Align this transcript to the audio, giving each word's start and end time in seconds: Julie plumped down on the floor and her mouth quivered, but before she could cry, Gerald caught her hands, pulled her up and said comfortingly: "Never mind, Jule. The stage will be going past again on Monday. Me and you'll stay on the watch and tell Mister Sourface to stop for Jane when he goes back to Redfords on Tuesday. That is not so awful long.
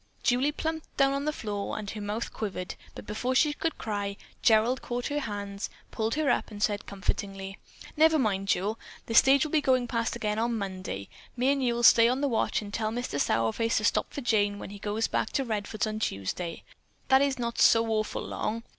Julie 0.23 0.51
plumped 0.51 0.97
down 0.97 1.13
on 1.13 1.25
the 1.25 1.31
floor 1.31 1.77
and 1.77 1.87
her 1.91 2.01
mouth 2.01 2.33
quivered, 2.33 2.73
but 2.95 3.05
before 3.05 3.35
she 3.35 3.53
could 3.53 3.77
cry, 3.77 4.17
Gerald 4.41 4.81
caught 4.81 5.05
her 5.09 5.19
hands, 5.19 5.69
pulled 5.91 6.15
her 6.15 6.31
up 6.31 6.49
and 6.49 6.63
said 6.63 6.87
comfortingly: 6.87 7.59
"Never 7.95 8.17
mind, 8.17 8.47
Jule. 8.47 8.79
The 9.05 9.13
stage 9.13 9.45
will 9.45 9.51
be 9.51 9.61
going 9.61 9.87
past 9.87 10.15
again 10.15 10.39
on 10.39 10.57
Monday. 10.57 11.07
Me 11.37 11.51
and 11.51 11.63
you'll 11.63 11.83
stay 11.83 12.09
on 12.09 12.19
the 12.19 12.27
watch 12.27 12.63
and 12.63 12.73
tell 12.73 12.89
Mister 12.89 13.19
Sourface 13.19 13.77
to 13.77 13.83
stop 13.83 14.11
for 14.11 14.21
Jane 14.21 14.57
when 14.57 14.71
he 14.71 14.79
goes 14.79 15.05
back 15.05 15.29
to 15.33 15.45
Redfords 15.45 15.85
on 15.85 15.99
Tuesday. 15.99 16.63
That 17.09 17.21
is 17.21 17.37
not 17.37 17.59
so 17.59 17.85
awful 17.85 18.23
long. 18.23 18.63